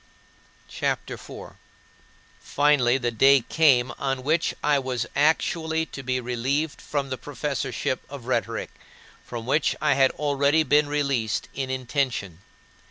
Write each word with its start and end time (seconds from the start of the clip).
"CHAPTER 0.67 1.13
IV 1.13 1.27
7. 1.27 1.55
Finally 2.39 2.97
the 2.97 3.11
day 3.11 3.41
came 3.41 3.91
on 3.99 4.23
which 4.23 4.55
I 4.63 4.79
was 4.79 5.05
actually 5.15 5.85
to 5.85 6.01
be 6.01 6.19
relieved 6.19 6.81
from 6.81 7.11
the 7.11 7.19
professorship 7.19 8.01
of 8.09 8.25
rhetoric, 8.25 8.71
from 9.23 9.45
which 9.45 9.75
I 9.79 9.93
had 9.93 10.09
already 10.13 10.63
been 10.63 10.87
released 10.87 11.49
in 11.53 11.69
intention. 11.69 12.39